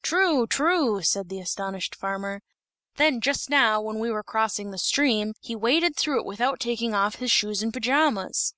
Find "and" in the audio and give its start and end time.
7.62-7.70